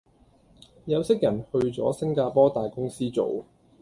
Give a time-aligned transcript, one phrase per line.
[0.85, 3.45] 有識人去左星加坡大公司做